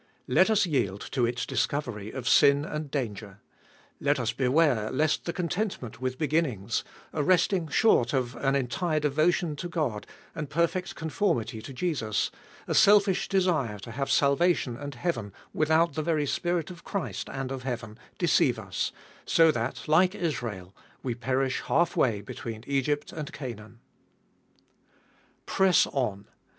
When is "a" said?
7.13-7.21, 12.67-12.73